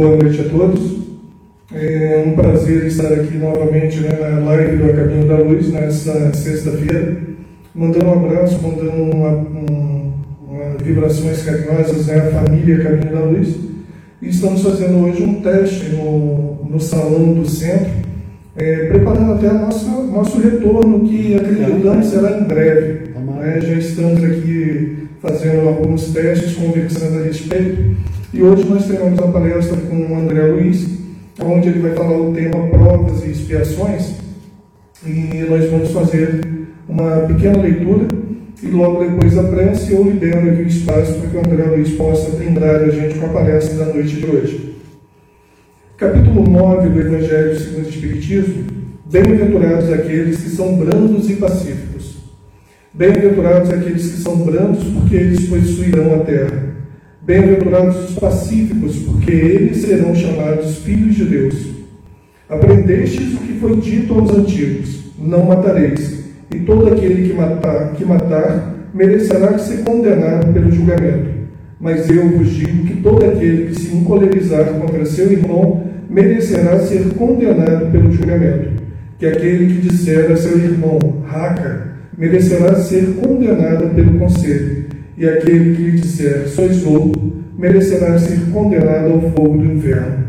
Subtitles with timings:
[0.00, 0.96] Boa noite a todos.
[1.74, 6.32] É um prazer estar aqui novamente né, na live do A Caminho da Luz, nessa
[6.32, 7.18] sexta-feira,
[7.74, 10.12] mandando um abraço, mandando uma, um,
[10.48, 13.56] uma vibrações carinhosas né, à família Caminho da Luz.
[14.22, 17.92] E estamos fazendo hoje um teste no, no salão do centro,
[18.56, 23.10] é, preparando até nosso, nosso retorno, que acreditamos será em breve.
[23.18, 23.60] Né?
[23.60, 27.96] Já estamos aqui fazendo alguns testes, conversando a respeito.
[28.32, 30.86] E hoje nós teremos a palestra com o André Luiz,
[31.42, 34.14] onde ele vai falar o tema provas e expiações.
[35.04, 36.40] E nós vamos fazer
[36.88, 38.06] uma pequena leitura
[38.62, 41.90] e logo depois da prece eu libero aqui o espaço para que o André Luiz
[41.94, 44.76] possa brindar a gente com a palestra da noite de hoje.
[45.96, 48.64] Capítulo 9 do Evangelho segundo o Espiritismo.
[49.06, 52.18] Bem-aventurados aqueles que são brandos e pacíficos.
[52.94, 56.69] Bem-aventurados aqueles que são brandos, porque eles possuirão a terra.
[57.30, 61.54] Bem-aventurados os pacíficos, porque eles serão chamados filhos de Deus.
[62.48, 68.04] Aprendestes o que foi dito aos antigos: não matareis, e todo aquele que matar, que
[68.04, 71.30] matar merecerá ser condenado pelo julgamento.
[71.80, 77.14] Mas eu vos digo que todo aquele que se encolerizar contra seu irmão merecerá ser
[77.14, 78.70] condenado pelo julgamento.
[79.20, 84.89] Que aquele que disser a seu irmão, raca, merecerá ser condenado pelo conselho
[85.20, 90.24] e aquele que lhe disser, sois louco, merecerá ser condenado ao fogo do inferno.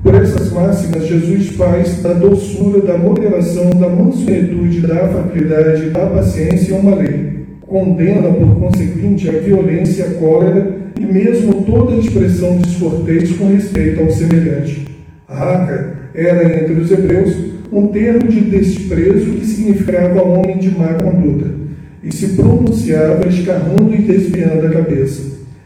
[0.00, 6.76] Por essas máximas, Jesus faz da doçura, da moderação, da mansuetude, da afabilidade, da paciência
[6.76, 7.42] uma lei.
[7.62, 14.10] Condena, por conseguinte, a violência, a cólera e mesmo toda expressão descortês com respeito ao
[14.10, 14.86] semelhante.
[15.28, 17.34] Raca era, entre os hebreus,
[17.72, 21.61] um termo de desprezo que significava homem de má conduta
[22.02, 25.22] e se pronunciava escarrando e desviando a cabeça.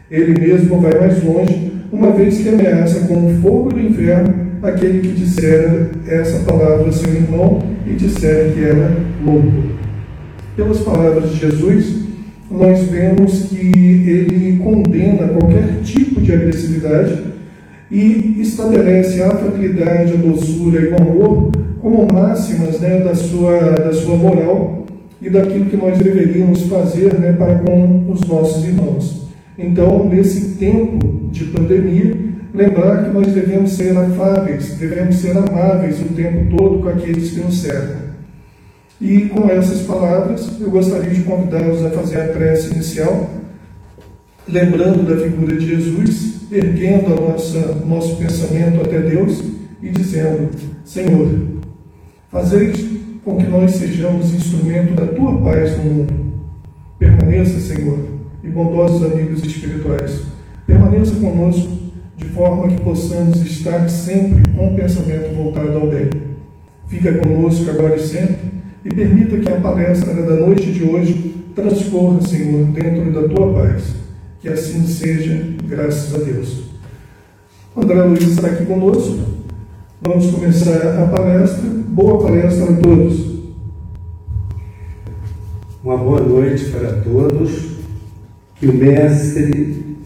[0.09, 4.99] Ele mesmo vai mais longe, uma vez que ameaça com o fogo do inferno aquele
[4.99, 9.77] que disser essa palavra a seu irmão e disser que era louco.
[10.55, 12.07] Pelas palavras de Jesus,
[12.49, 17.23] nós vemos que ele condena qualquer tipo de agressividade
[17.91, 23.93] e estabelece a afabilidade, a doçura e o amor como máximas né, da, sua, da
[23.93, 24.86] sua moral
[25.21, 29.27] e daquilo que nós deveríamos fazer né, para com os nossos irmãos.
[29.57, 32.15] Então, nesse tempo de pandemia,
[32.53, 37.39] lembrar que nós devemos ser afáveis, devemos ser amáveis o tempo todo com aqueles que
[37.39, 38.07] nos cercam.
[38.99, 43.29] E com essas palavras, eu gostaria de convidá-los a fazer a prece inicial,
[44.47, 49.43] lembrando da figura de Jesus, erguendo a nossa, nosso pensamento até Deus
[49.83, 50.49] e dizendo:
[50.83, 51.29] Senhor,
[52.31, 52.86] fazeis
[53.27, 56.13] com que nós sejamos instrumento da tua paz no mundo.
[56.97, 57.99] Permaneça, Senhor,
[58.41, 60.21] e bondosos amigos espirituais,
[60.65, 61.67] permaneça conosco
[62.15, 66.09] de forma que possamos estar sempre com o pensamento voltado ao bem.
[66.87, 68.47] Fica conosco agora e sempre
[68.85, 73.93] e permita que a palestra da noite de hoje transcorra, Senhor, dentro da tua paz.
[74.39, 76.63] Que assim seja, graças a Deus.
[77.75, 79.36] André Luiz está aqui conosco.
[79.99, 83.39] Vamos começar a palestra Boa palestra a todos.
[85.83, 87.77] Uma boa noite para todos.
[88.57, 89.97] Que o Mestre,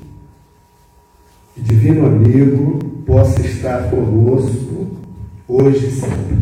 [1.58, 4.88] Divino Amigo, possa estar conosco
[5.50, 6.38] hoje e sempre.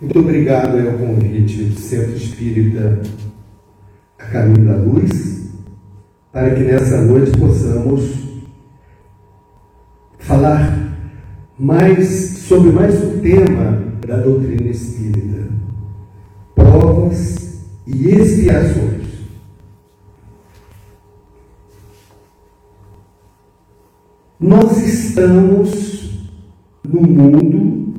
[0.00, 3.00] Muito obrigado ao convite do Centro Espírita
[4.18, 5.52] A Caminho da Luz,
[6.32, 8.14] para que nessa noite possamos
[10.18, 10.87] falar
[11.58, 12.06] mais
[12.46, 15.48] sobre mais um tema da doutrina espírita:
[16.54, 19.08] provas e expiações.
[24.38, 26.28] Nós estamos
[26.84, 27.94] no mundo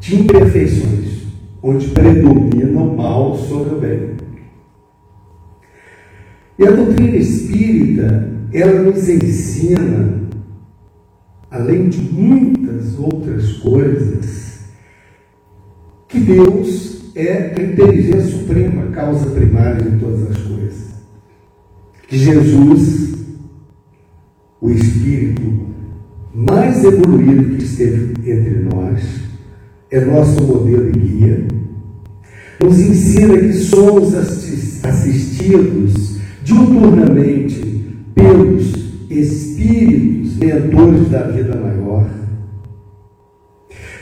[0.00, 1.26] de imperfeições,
[1.62, 4.14] onde predomina o mal sobre o bem.
[6.58, 10.23] E a doutrina espírita, ela nos ensina,
[11.54, 14.58] além de muitas outras coisas,
[16.08, 20.94] que Deus é a inteligência suprema, causa primária de todas as coisas.
[22.08, 23.14] Que Jesus,
[24.60, 25.68] o Espírito
[26.34, 29.00] mais evoluído que esteve entre nós,
[29.92, 31.46] é nosso modelo e guia,
[32.60, 34.12] nos ensina que somos
[34.82, 38.74] assistidos diuturnamente pelos
[39.08, 39.53] Espíritos
[40.54, 42.06] mentores da vida maior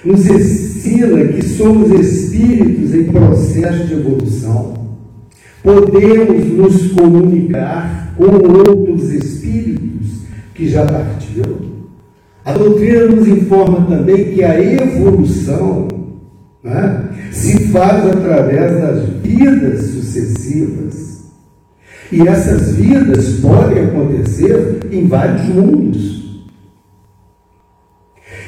[0.05, 4.75] nos ensina que somos espíritos em processo de evolução.
[5.63, 10.23] Podemos nos comunicar com outros espíritos
[10.55, 11.73] que já partiram.
[12.45, 15.87] A doutrina nos informa também que a evolução
[16.65, 21.23] né, se faz através das vidas sucessivas.
[22.11, 26.22] E essas vidas podem acontecer em vários mundos.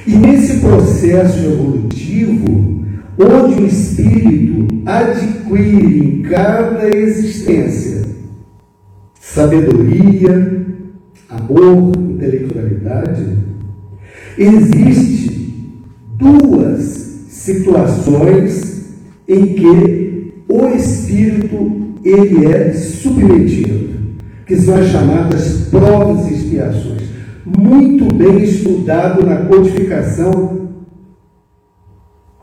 [0.07, 2.85] E nesse processo evolutivo,
[3.19, 8.05] onde o espírito adquire em cada existência
[9.19, 10.65] sabedoria,
[11.29, 13.37] amor, intelectualidade,
[14.37, 15.55] existe
[16.19, 16.83] duas
[17.29, 18.85] situações
[19.27, 23.95] em que o espírito ele é submetido,
[24.47, 26.94] que são as chamadas provas e expiações,
[27.47, 30.69] muito bem estudado na codificação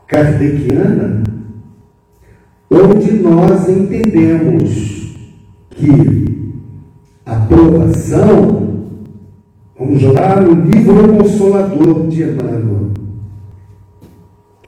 [0.06, 1.22] kardeciana,
[2.70, 5.16] onde nós entendemos
[5.70, 6.52] que
[7.26, 8.88] a provação,
[9.78, 12.90] vamos lá no livro Consolador de Emmanuel,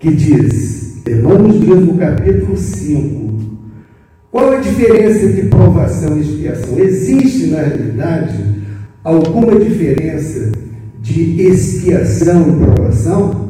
[0.01, 3.35] que diz, Emmanuel no capítulo 5,
[4.31, 6.79] qual a diferença entre provação e expiação?
[6.79, 8.54] Existe, na realidade,
[9.05, 10.51] alguma diferença
[11.01, 13.45] de expiação e provação?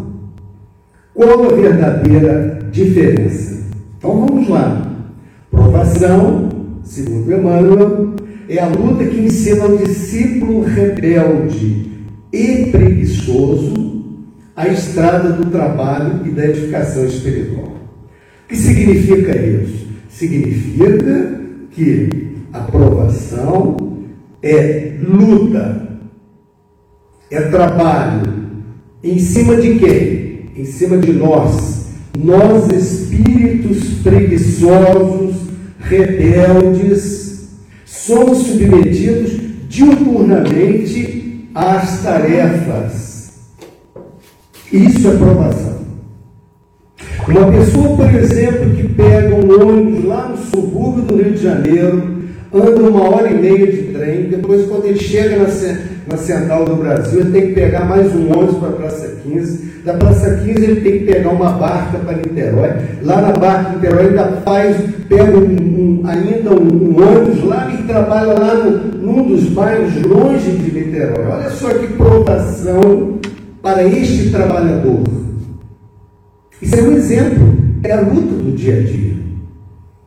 [1.14, 3.62] Qual a verdadeira diferença?
[3.96, 4.90] Então vamos lá.
[5.50, 6.48] Provação,
[6.82, 8.14] segundo Emmanuel,
[8.48, 11.92] é a luta que ensina ao discípulo rebelde
[12.32, 13.94] e preguiçoso
[14.56, 17.76] a estrada do trabalho e da edificação espiritual.
[18.44, 19.86] O que significa isso?
[20.08, 21.40] Significa
[21.70, 23.83] que a provação
[24.44, 25.88] é luta,
[27.30, 28.32] é trabalho
[29.02, 30.24] em cima de quem?
[30.56, 31.86] em cima de nós,
[32.16, 35.34] nós espíritos preguiçosos,
[35.80, 37.48] rebeldes,
[37.84, 39.32] somos submetidos
[39.68, 43.32] diuturnamente às tarefas.
[44.72, 45.74] Isso é provação.
[47.26, 52.23] Uma pessoa, por exemplo, que pega um ônibus lá no subúrbio do Rio de Janeiro,
[52.54, 55.48] anda uma hora e meia de trem, depois quando ele chega na,
[56.08, 59.82] na Central do Brasil, ele tem que pegar mais um ônibus para a Praça 15,
[59.84, 62.70] da Praça 15 ele tem que pegar uma barca para Niterói,
[63.02, 64.76] lá na barca de Niterói ainda faz,
[65.08, 70.52] pega um, um, ainda um, ônibus lá e trabalha lá no, num dos bairros longe
[70.52, 71.26] de Niterói.
[71.26, 73.18] Olha só que provação
[73.60, 75.02] para este trabalhador.
[76.62, 79.14] Isso é um exemplo, é a luta do dia a dia.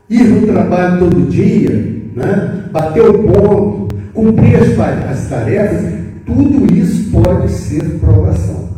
[0.09, 2.63] Ir no trabalho todo dia, né?
[2.71, 5.93] bater o ponto, cumprir as, as tarefas,
[6.25, 8.69] tudo isso pode ser provação.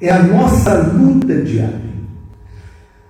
[0.00, 1.90] É a nossa luta diária.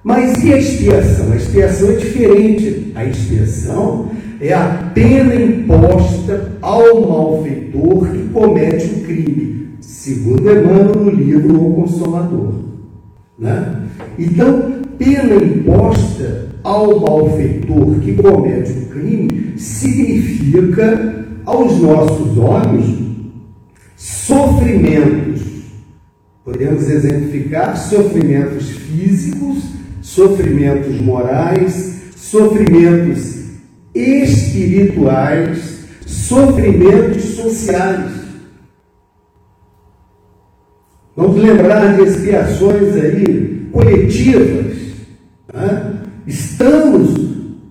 [0.02, 1.32] Mas e a expiação?
[1.32, 2.92] A expiação é diferente.
[2.96, 11.10] A expiação é a pena imposta ao malfeitor que comete o crime, segundo Emmanuel no
[11.10, 12.54] livro O Consolador.
[13.38, 13.82] Né?
[14.18, 22.98] Então, pena imposta ao malfeitor que comete o crime significa aos nossos olhos
[23.96, 25.42] sofrimentos.
[26.42, 29.64] Podemos exemplificar sofrimentos físicos,
[30.00, 33.40] sofrimentos morais, sofrimentos
[33.94, 38.12] espirituais, sofrimentos sociais.
[41.14, 44.76] Vamos lembrar de expiações aí coletivas.
[45.52, 46.02] Né?
[46.26, 47.29] Estamos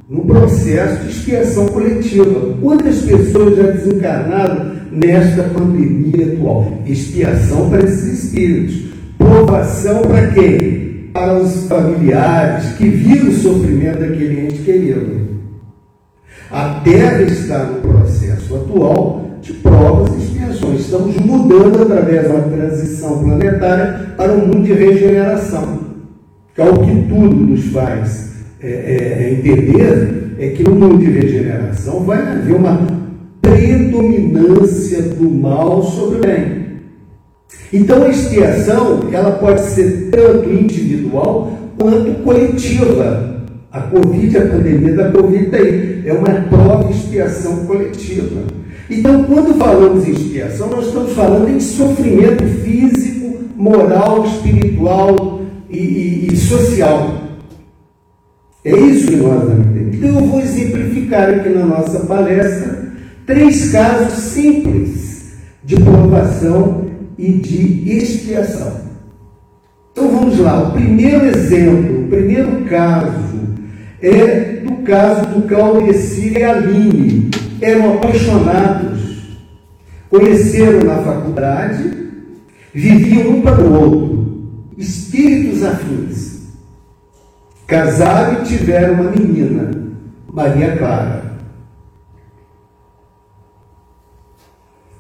[0.10, 2.58] num processo de expiação coletiva.
[2.60, 6.82] Quantas pessoas já desencarnaram nesta pandemia atual?
[6.88, 8.90] Expiação para esses espíritos.
[9.20, 11.10] Provação para quem?
[11.14, 15.30] Para os familiares que viram o sofrimento daquele ente querido.
[16.50, 20.82] A Terra está no processo atual de provas e expiações.
[20.82, 25.80] Estamos mudando através da transição planetária para um mundo de regeneração,
[26.56, 28.29] que é o que tudo nos faz
[28.62, 32.80] é, é, é, entender é que no mundo de regeneração vai haver uma
[33.42, 36.60] predominância do mal sobre o bem.
[37.72, 43.46] Então a expiação ela pode ser tanto individual quanto coletiva.
[43.72, 48.42] A Covid, a pandemia da Covid aí, é uma prova de expiação coletiva.
[48.90, 56.28] Então, quando falamos em expiação, nós estamos falando em sofrimento físico, moral, espiritual e, e,
[56.34, 57.19] e social.
[58.66, 59.98] É isso que nós vamos entender.
[59.98, 62.90] Então eu vou exemplificar aqui na nossa palestra
[63.26, 68.82] três casos simples de provação e de expiação.
[69.92, 70.70] Então vamos lá.
[70.70, 73.40] O primeiro exemplo, o primeiro caso
[74.02, 77.30] é do caso do Claudecir e Aline.
[77.62, 79.00] Eram apaixonados.
[80.10, 81.92] conheceram na faculdade,
[82.74, 86.29] viviam um para o outro, espíritos afins.
[87.70, 89.70] Casaram e tiveram uma menina,
[90.34, 91.22] Maria Clara.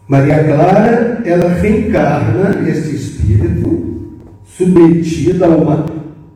[0.08, 5.86] Maria Clara, ela reencarna esse espírito submetido a uma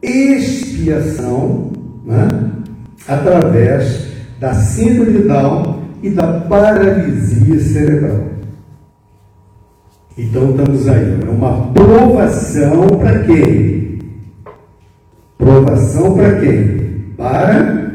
[0.02, 1.72] expiação
[2.04, 2.28] né,
[3.08, 4.08] através
[4.40, 8.24] da síndrome Down e da paralisia cerebral.
[10.18, 13.93] Então estamos aí, é uma provação para quem?
[15.44, 16.78] Provação para quem?
[17.18, 17.92] Para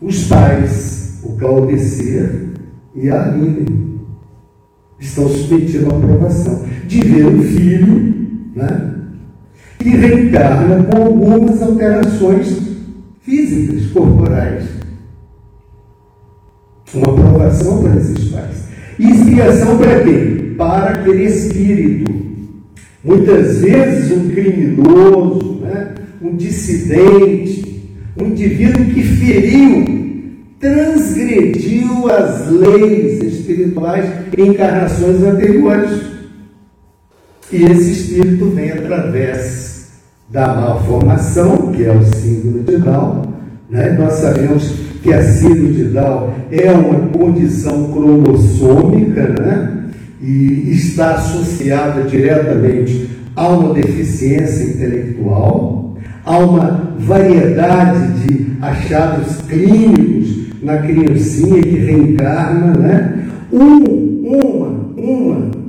[0.00, 2.48] os pais, o Claudecer
[2.96, 4.00] e a Aline.
[4.98, 8.14] Estão submetidos à aprovação de ver o filho,
[8.56, 8.92] né?
[9.78, 12.60] Que reencarna com algumas alterações
[13.20, 14.64] físicas, corporais.
[16.92, 18.64] Uma aprovação para esses pais.
[18.98, 20.54] E expiação para quê?
[20.58, 22.12] Para aquele espírito.
[23.04, 25.53] Muitas vezes um criminoso?
[26.24, 27.84] Um dissidente,
[28.18, 29.84] um indivíduo que feriu,
[30.58, 36.00] transgrediu as leis espirituais em encarnações anteriores.
[37.52, 39.90] E esse espírito vem através
[40.30, 43.34] da malformação, que é o símbolo de Down.
[43.68, 43.90] Né?
[43.90, 49.90] Nós sabemos que a síndrome de Down é uma condição cromossômica né?
[50.22, 55.83] e está associada diretamente a uma deficiência intelectual,
[56.24, 63.28] a uma variedade de achados clínicos na criancinha que reencarna, né?
[63.52, 65.64] Um, uma, uma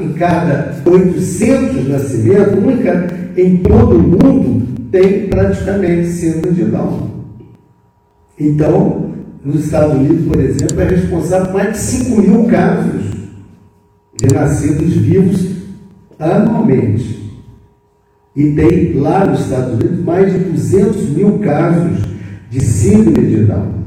[0.00, 7.10] em cada 800 nascimentos, única em todo o mundo tem praticamente síndrome de Down.
[8.38, 9.10] Então,
[9.44, 13.02] nos Estados Unidos, por exemplo, é responsável por mais de 5 mil casos
[14.16, 15.50] de nascidos vivos
[16.18, 17.19] anualmente.
[18.36, 21.98] E tem lá nos Estados Unidos mais de 200 mil casos
[22.48, 23.80] de síndrome de Down.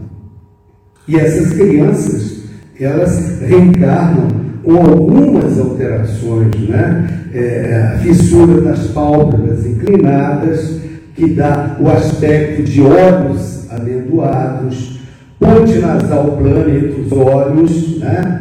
[1.07, 2.43] E essas crianças,
[2.79, 4.27] elas reencarnam
[4.63, 7.09] com algumas alterações, né?
[7.33, 10.79] É, fissura das pálpebras inclinadas,
[11.15, 14.99] que dá o aspecto de olhos amendoados,
[15.39, 18.32] ponte nasal plana entre os olhos, né?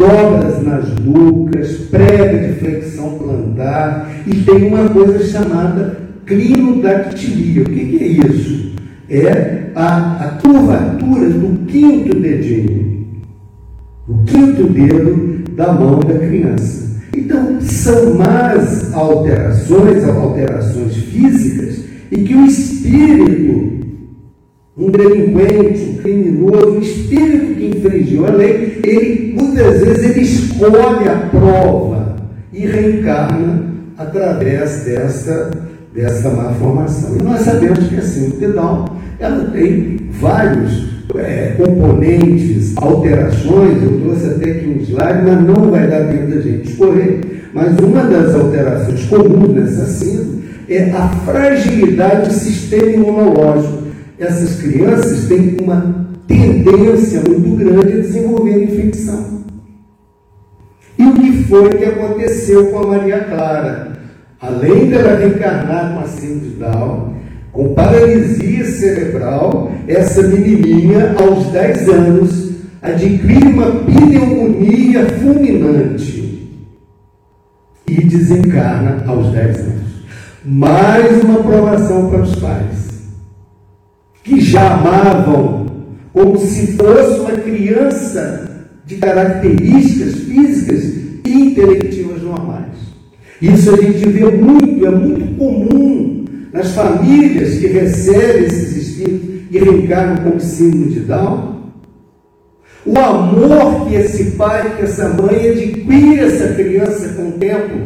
[0.00, 7.62] Dobras nas nucas, prega de flexão plantar, e tem uma coisa chamada clinodactilia.
[7.62, 8.72] O que, é isso?
[9.10, 13.06] É a, a curvatura do quinto dedinho,
[14.08, 16.98] o quinto dedo da mão da criança.
[17.14, 23.79] Então, são más alterações, alterações físicas, e que o espírito,
[24.80, 31.06] um delinquente, um criminoso, um espírito que infringiu a lei, ele muitas vezes ele escolhe
[31.06, 32.16] a prova
[32.50, 33.64] e reencarna
[33.98, 35.50] através dessa,
[35.94, 37.18] dessa má formação.
[37.18, 44.26] E nós sabemos que assim, o pedal ela tem vários é, componentes, alterações, eu trouxe
[44.26, 47.20] até aqui um slide, mas não vai dar tempo da gente escorrer.
[47.52, 53.79] Mas uma das alterações comuns nessa síndrome é a fragilidade do sistema imunológico.
[54.20, 59.40] Essas crianças têm uma tendência muito grande a desenvolver infecção.
[60.98, 63.92] E o que foi que aconteceu com a Maria Clara?
[64.38, 67.14] Além dela reencarnar com a síndrome de Down,
[67.50, 72.50] com paralisia cerebral, essa menininha, aos 10 anos,
[72.82, 76.46] adquire uma pneumonia fulminante
[77.88, 79.90] e desencarna aos 10 anos.
[80.44, 82.89] Mais uma provação para os pais,
[84.22, 85.66] que já amavam
[86.12, 90.84] como se fosse uma criança de características físicas
[91.24, 92.66] e intelectivas normais.
[93.40, 99.58] Isso a gente vê muito, é muito comum nas famílias que recebem esses espíritos e
[99.58, 101.60] reencarnam como símbolo de Down.
[102.84, 107.78] O amor que esse pai, que essa mãe adquire essa criança com o tempo,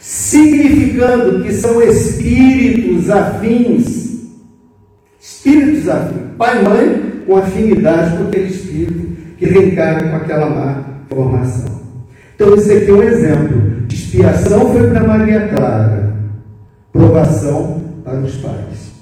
[0.00, 4.13] significando que são espíritos afins.
[5.24, 6.36] Espíritos afins.
[6.36, 11.80] Pai e mãe com afinidade com aquele espírito que reencarna com aquela má formação.
[12.34, 13.62] Então, esse aqui é um exemplo.
[13.88, 16.14] Expiação foi para Maria Clara,
[16.92, 18.92] provação para os pais.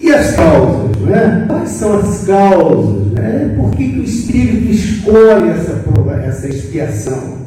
[0.00, 1.44] E as causas, né?
[1.48, 3.12] Quais são as causas?
[3.12, 3.54] Né?
[3.56, 7.42] Por que, que o Espírito escolhe essa, prova, essa expiação?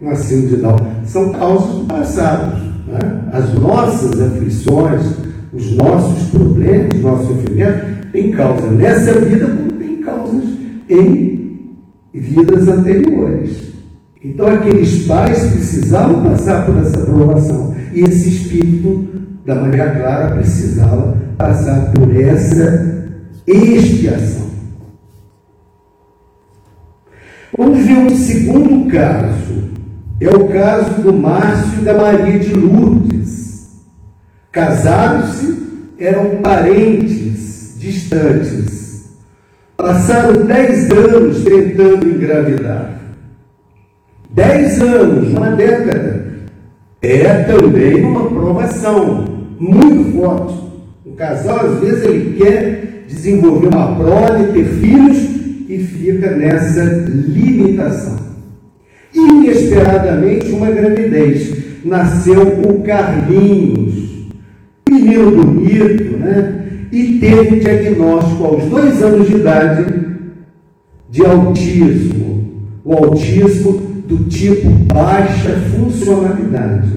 [0.00, 0.76] uma síndrome de Down,
[1.06, 2.56] são causas do passado.
[2.86, 2.98] Né?
[3.32, 5.02] As nossas aflições,
[5.56, 7.82] os nossos problemas, os nossos sofrimentos,
[8.12, 10.44] têm causa nessa vida como tem causas
[10.88, 11.70] em
[12.12, 13.72] vidas anteriores.
[14.22, 17.74] Então aqueles pais precisavam passar por essa provação.
[17.92, 19.06] E esse espírito,
[19.44, 23.08] da maneira clara, precisava passar por essa
[23.46, 24.46] expiação.
[27.56, 29.66] Vamos ver um segundo caso.
[30.20, 33.25] É o caso do Márcio e da Maria de Lourdes.
[34.56, 35.54] Casaram-se,
[35.98, 39.10] eram parentes distantes.
[39.76, 42.98] Passaram dez anos tentando engravidar.
[44.30, 46.24] Dez anos, uma década.
[47.02, 49.26] É também uma provação
[49.60, 50.54] muito forte.
[51.04, 55.18] O casal, às vezes, ele quer desenvolver uma prole, ter filhos
[55.68, 58.16] e fica nessa limitação.
[59.14, 61.66] Inesperadamente, uma gravidez.
[61.84, 63.85] Nasceu o Carlinhos,
[65.16, 66.62] menino bonito, né?
[66.92, 69.94] E teve diagnóstico aos dois anos de idade
[71.10, 72.44] de autismo.
[72.84, 73.72] O autismo
[74.06, 76.88] do tipo baixa funcionalidade.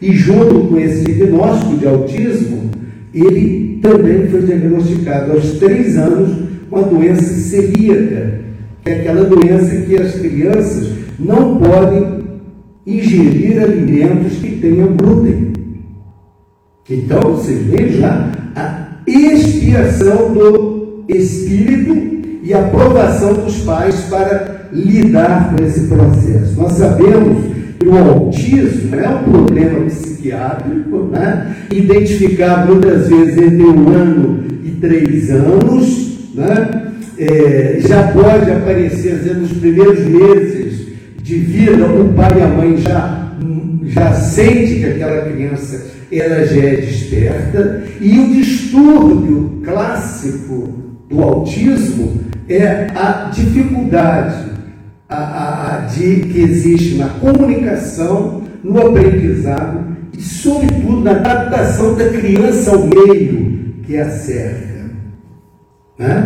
[0.00, 2.70] E junto com esse diagnóstico de autismo,
[3.12, 8.40] ele também foi diagnosticado aos três anos com a doença celíaca,
[8.82, 12.22] que é aquela doença que as crianças não podem
[12.86, 15.61] ingerir alimentos que tenham glúten.
[16.90, 25.64] Então, você veja a expiação do espírito e a aprovação dos pais para lidar com
[25.64, 26.60] esse processo.
[26.60, 27.44] Nós sabemos
[27.78, 31.54] que o autismo é um problema psiquiátrico, né?
[31.70, 36.88] identificado muitas vezes entre um ano e três anos, né?
[37.18, 40.86] É, já pode aparecer vezes, nos primeiros meses
[41.22, 43.32] de vida, o pai e a mãe já,
[43.84, 50.68] já sente que aquela criança ela já é desperta, e o distúrbio clássico
[51.08, 54.52] do autismo é a dificuldade
[55.08, 62.08] a, a, a de, que existe na comunicação, no aprendizado e, sobretudo, na adaptação da
[62.08, 64.90] criança ao meio que a cerca.
[65.98, 66.24] Né?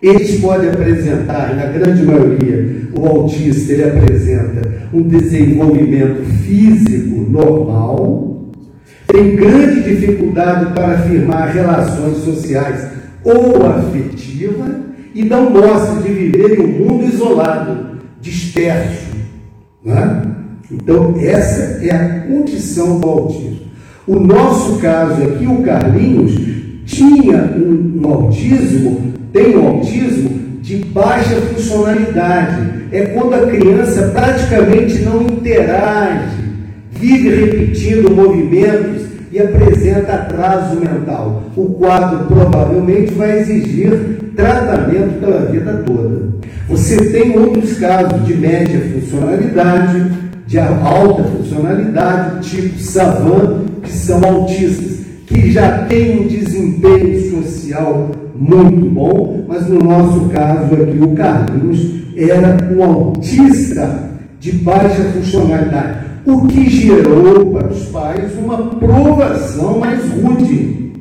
[0.00, 8.31] Eles podem apresentar, na grande maioria, o autista ele apresenta um desenvolvimento físico normal,
[9.12, 12.88] tem grande dificuldade para afirmar relações sociais
[13.22, 14.70] ou afetivas
[15.14, 19.12] e não mostra de viver em um mundo isolado, disperso.
[19.84, 20.22] Né?
[20.70, 23.60] Então, essa é a condição do autismo.
[24.06, 26.32] O nosso caso aqui, o Carlinhos,
[26.86, 30.30] tinha um, um autismo, tem um autismo
[30.62, 32.86] de baixa funcionalidade.
[32.90, 36.42] É quando a criança praticamente não interage,
[36.90, 39.01] vive repetindo movimentos
[39.32, 41.44] e apresenta atraso mental.
[41.56, 46.32] O quadro provavelmente vai exigir tratamento pela vida toda.
[46.68, 50.12] Você tem outros casos de média funcionalidade,
[50.46, 58.90] de alta funcionalidade, tipo Savan, que são autistas, que já têm um desempenho social muito
[58.90, 66.46] bom, mas no nosso caso aqui, o Carlinhos era um autista de baixa funcionalidade, o
[66.46, 70.92] que gerou para os pais uma provação mais rude.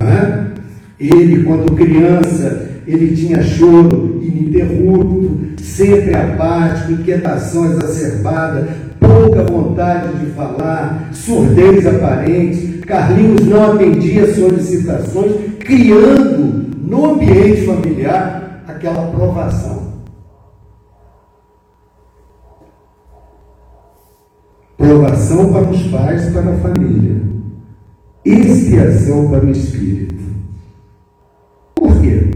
[0.00, 0.52] Né?
[0.98, 11.10] Ele, quando criança, ele tinha choro ininterrupto, sempre apático, inquietação exacerbada, pouca vontade de falar,
[11.12, 12.76] surdez aparente.
[12.86, 19.85] Carlinhos não atendia solicitações, criando no ambiente familiar aquela aprovação.
[24.86, 27.20] Provação para os pais, para a família.
[28.24, 30.14] Expiação para o espírito.
[31.74, 32.30] Por quê?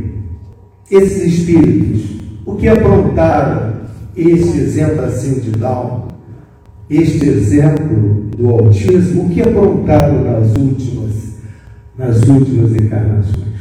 [0.91, 3.75] Esses espíritos, o que aprontaram
[4.17, 6.09] este exemplo assim de Down,
[6.91, 11.37] este exemplo do autismo, o que aprontaram nas últimas,
[11.97, 13.61] nas últimas encarnações?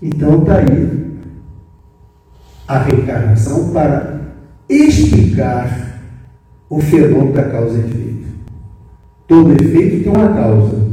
[0.00, 1.18] Então está aí
[2.66, 4.20] a reencarnação para
[4.70, 5.85] explicar
[6.68, 8.26] o fenômeno da causa e efeito.
[9.28, 10.86] Todo efeito tem uma causa.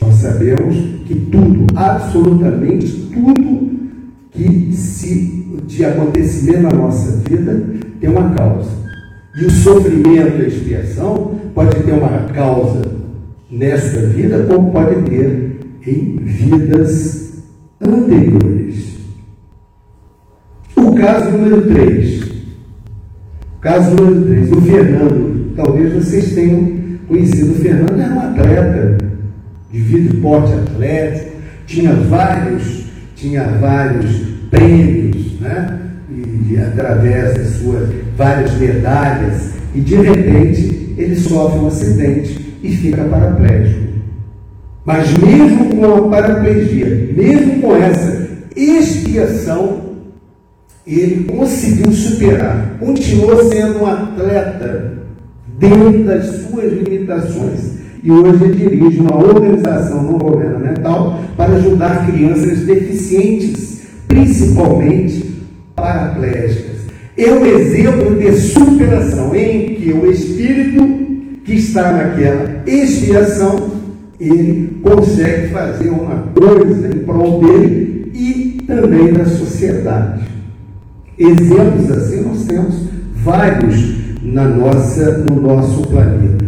[0.00, 3.70] Nós sabemos que tudo, absolutamente tudo
[4.30, 7.62] que se de acontecimento na nossa vida
[8.00, 8.70] tem uma causa.
[9.36, 12.82] E o sofrimento e a expiação pode ter uma causa
[13.50, 17.42] nesta vida, como pode ter em vidas
[17.80, 18.98] anteriores.
[20.76, 22.29] O caso número 3.
[23.60, 24.52] Caso número 3.
[24.52, 27.52] O Fernando, talvez vocês tenham conhecido.
[27.52, 28.98] O Fernando era um atleta
[29.70, 31.30] de vida e porte atlético,
[31.66, 35.78] tinha vários, tinha vários prêmios, né?
[36.50, 43.04] e através das suas várias medalhas, e de repente ele sofre um acidente e fica
[43.04, 43.90] paraplégico.
[44.84, 49.89] Mas mesmo com a paraplegia, mesmo com essa expiação,
[50.98, 54.92] ele conseguiu superar, continuou sendo um atleta
[55.58, 57.80] dentro das suas limitações.
[58.02, 65.34] E hoje ele dirige uma organização não governamental para ajudar crianças deficientes, principalmente
[65.76, 66.80] paraplégicas.
[67.16, 70.80] É um exemplo de superação em que o espírito
[71.44, 73.70] que está naquela expiação,
[74.18, 80.29] ele consegue fazer uma coisa em prol dele e também da sociedade.
[81.20, 82.74] Exemplos assim nós temos
[83.22, 86.46] vários na nossa, no nosso planeta.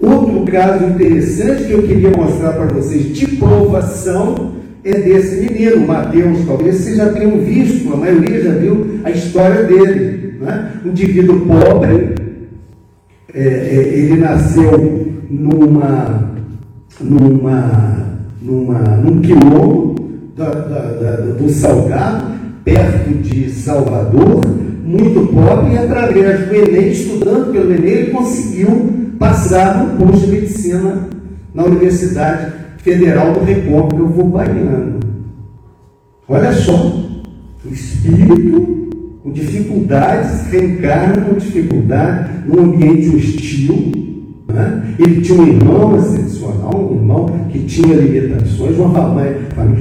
[0.00, 6.46] Outro caso interessante que eu queria mostrar para vocês de provação é desse menino, Mateus.
[6.46, 10.36] Talvez vocês já tenham visto, a maioria já viu a história dele.
[10.40, 10.72] Né?
[10.82, 12.14] Um indivíduo pobre,
[13.34, 16.32] é, é, ele nasceu numa,
[16.98, 19.96] numa, numa, num quilombo
[20.34, 24.40] da, da, da, do Salgado, perto de Salvador,
[24.84, 30.32] muito pobre, e através do Enem, estudando pelo Enem, ele conseguiu passar no curso de
[30.32, 31.08] medicina
[31.54, 35.00] na Universidade Federal do Recôncavo Baiano.
[36.28, 36.72] Olha só,
[37.64, 38.88] o espírito
[39.22, 44.09] com dificuldades reencarna com dificuldade num ambiente hostil.
[44.52, 44.94] Né?
[44.98, 49.38] Ele tinha um irmão excepcional, um irmão que tinha limitações, uma família.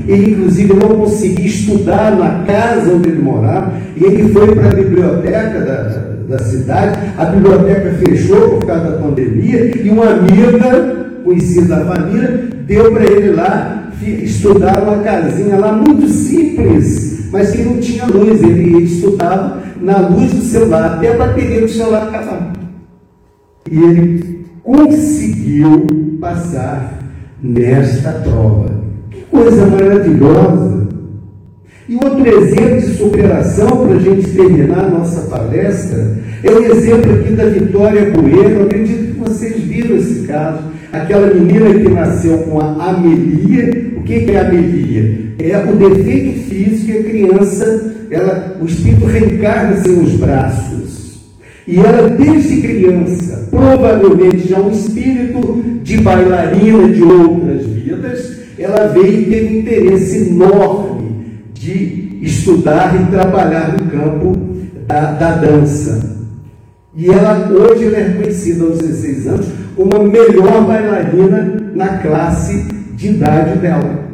[0.08, 4.74] Ele, inclusive, não conseguia estudar na casa onde ele morava, e ele foi para a
[4.74, 7.00] biblioteca da, da cidade.
[7.18, 13.04] A biblioteca fechou por causa da pandemia, e uma amiga, conhecida da família, deu para
[13.04, 18.42] ele lá estudar uma casinha lá muito simples, mas que não tinha luz.
[18.42, 22.54] Ele estudava na luz do celular, até a bateria do celular acabar.
[23.72, 24.29] E ele
[24.70, 25.88] conseguiu
[26.22, 27.00] passar
[27.42, 28.70] nesta prova.
[29.10, 30.88] Que coisa maravilhosa!
[31.88, 37.14] E outro exemplo de superação para a gente terminar a nossa palestra é o exemplo
[37.14, 38.66] aqui da Vitória Bueno.
[38.66, 40.60] Acredito que vocês viram esse caso
[40.94, 43.90] aquela menina que nasceu com a amelia.
[43.98, 45.34] O que é amelia?
[45.40, 51.20] É o defeito físico que a criança, ela, o espírito reencarna em seus braços.
[51.68, 53.29] E ela, desde criança,
[53.60, 61.10] provavelmente já um espírito de bailarina de outras vidas, ela veio e teve interesse enorme
[61.54, 64.34] de estudar e trabalhar no campo
[64.88, 66.18] da, da dança.
[66.96, 72.66] E ela hoje ela é conhecida aos 16 anos como a melhor bailarina na classe
[72.96, 74.08] de idade dela.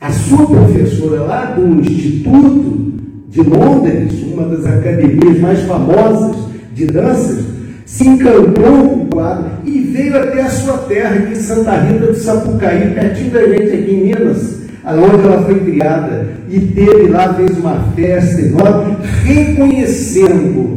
[0.00, 2.92] A sua professora lá do Instituto
[3.28, 6.36] de Londres, uma das academias mais famosas
[6.74, 7.55] de danças,
[7.86, 12.06] se encantou com o quadro e veio até a sua terra, aqui em Santa Rita
[12.06, 17.32] do Sapucaí, pertinho da gente aqui em Minas, onde ela foi criada, e teve lá,
[17.34, 20.76] fez uma festa enorme, reconhecendo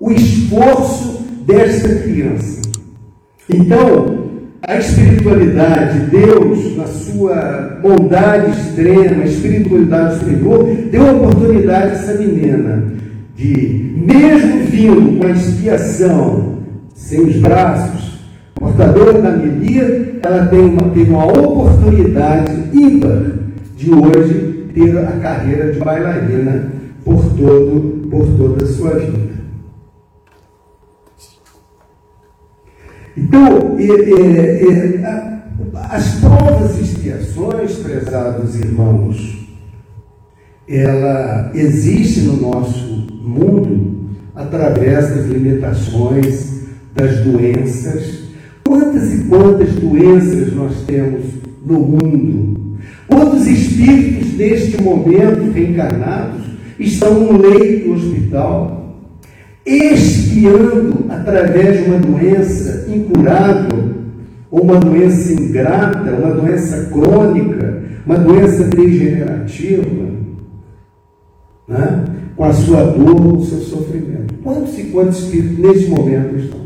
[0.00, 2.60] o esforço desta criança.
[3.48, 4.30] Então,
[4.66, 12.99] a espiritualidade, Deus, na sua bondade extrema, espiritualidade superior, deu a oportunidade a essa menina
[13.40, 16.58] de, mesmo vindo com a expiação,
[16.94, 18.20] sem os braços,
[18.54, 23.32] portadora da melia, ela tem uma, tem uma oportunidade ímpar
[23.76, 26.70] de hoje ter a carreira de bailarina
[27.02, 29.30] por, todo, por toda a sua vida.
[33.16, 35.40] Então, é, é, é,
[35.88, 39.48] as provas e expiações, prezados irmãos,
[40.68, 42.89] ela existe no nosso
[43.30, 46.64] mundo através das limitações,
[46.94, 48.20] das doenças.
[48.64, 51.24] Quantas e quantas doenças nós temos
[51.64, 52.76] no mundo?
[53.08, 56.42] Quantos espíritos neste momento reencarnados
[56.78, 58.80] estão no leito do hospital?
[59.64, 63.90] expiando através de uma doença incurável,
[64.50, 70.19] ou uma doença ingrata, uma doença crônica, uma doença degenerativa,
[71.70, 72.04] né?
[72.36, 74.34] com a sua dor, com o seu sofrimento.
[74.42, 76.60] Quantos e quantos espíritos neste momento estão?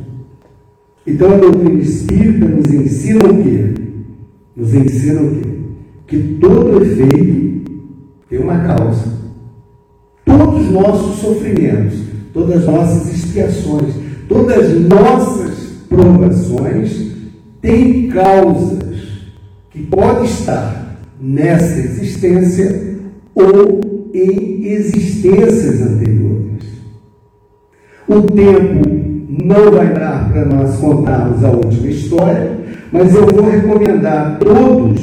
[1.06, 3.74] Então a doutrina espírita nos ensina o quê?
[4.56, 5.48] Nos ensina o quê?
[6.08, 7.70] Que todo efeito
[8.28, 9.12] tem uma causa.
[10.24, 13.94] Todos os nossos sofrimentos todas as nossas expiações,
[14.28, 15.54] todas as nossas
[15.88, 17.12] provações
[17.62, 18.82] têm causas
[19.70, 22.98] que podem estar nessa existência
[23.34, 23.80] ou
[24.14, 26.62] em existências anteriores.
[28.06, 28.88] O tempo
[29.44, 32.52] não vai dar para nós contarmos a última história,
[32.92, 35.02] mas eu vou recomendar a todos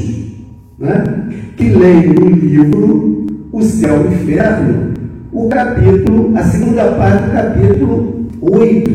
[0.79, 4.93] né, que leiam o livro O Céu e o Inferno,
[5.33, 8.91] o capítulo, a segunda parte do capítulo 8,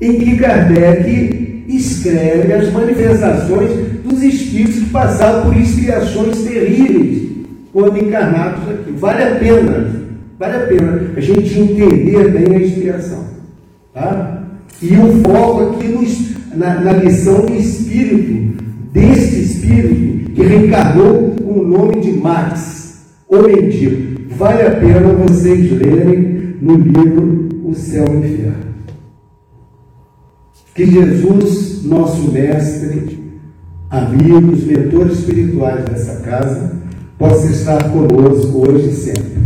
[0.00, 3.70] em que Kardec escreve as manifestações
[4.04, 7.33] dos espíritos que passaram por expiações terríveis
[7.74, 8.92] quando encarnados aqui.
[8.92, 9.90] Vale a pena,
[10.38, 13.24] vale a pena a gente entender bem a expiação.
[13.92, 14.44] Tá?
[14.80, 21.60] E o foco aqui nos, na, na lição do espírito, deste espírito que reencarnou com
[21.60, 24.14] o nome de Max, o mendigo.
[24.36, 28.64] Vale a pena vocês lerem no livro O Céu e o Inferno.
[30.74, 33.18] Que Jesus, nosso mestre,
[33.90, 36.83] amigos, mentores espirituais dessa casa,
[37.18, 39.42] possa estar conosco hoje e sempre.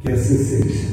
[0.00, 0.87] Que assim seja.